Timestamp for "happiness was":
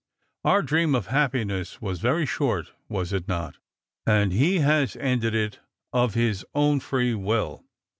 1.13-1.99